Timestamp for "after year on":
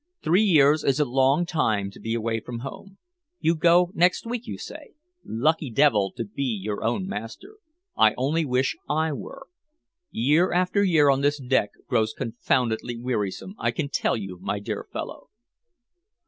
10.53-11.21